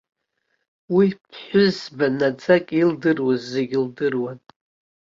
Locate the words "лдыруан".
3.85-4.39